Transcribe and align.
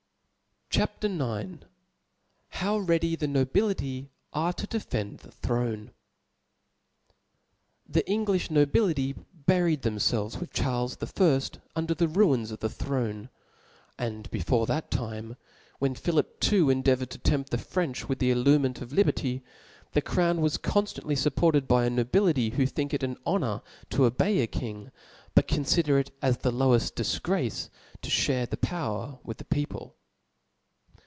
G 0.71 0.79
tit 0.79 1.03
A 1.03 1.07
^. 1.09 1.41
IX. 1.41 1.65
J^ow 2.53 2.87
ready 2.87 3.17
the 3.17 3.27
Noj^h'fyare 3.27 4.55
to 4.55 4.65
defend 4.67 5.17
the 5.19 5.29
Throne. 5.29 5.91
TTH 7.91 7.97
E 7.97 8.03
Englilh 8.15 8.49
nobility 8.49 9.13
buried 9.33 9.81
themfelvcs 9.81 10.39
with 10.39 10.53
Charles 10.53 10.95
the 10.95 11.05
firft, 11.07 11.57
under 11.75 11.93
the 11.93 12.07
ruins 12.07 12.51
of 12.51 12.61
the 12.61 12.69
dirone; 12.69 13.27
and 13.99 14.31
before 14.31 14.65
that 14.65 14.89
time, 14.89 15.35
when 15.79 15.93
Philip 15.93 16.39
the 16.39 16.47
fecond 16.49 16.83
endeaVOuired 16.85 17.09
to 17.09 17.19
tenipt 17.19 17.49
the 17.49 17.57
French 17.57 18.07
with 18.07 18.19
the 18.19 18.31
allurement 18.31 18.79
of 18.79 18.91
liberty^ 18.91 19.41
the 19.91 20.01
crown 20.01 20.39
was 20.39 20.57
conftantly 20.57 21.15
fupported 21.21 21.67
by 21.67 21.83
a 21.83 21.89
nobility 21.89 22.51
who 22.51 22.65
think 22.65 22.93
ic 22.93 23.03
an 23.03 23.17
hohor 23.27 23.61
to 23.89 24.05
obey 24.05 24.39
a 24.39 24.47
king, 24.47 24.89
but 25.35 25.49
confider 25.49 25.99
it 25.99 26.11
as 26.21 26.37
the 26.37 26.51
loweft 26.51 26.93
difgrace 26.93 27.67
to 28.01 28.09
fhare 28.09 28.49
the 28.49 28.57
power 28.57 29.19
with 29.25 29.37
the 29.37 29.45
people. 29.45 29.97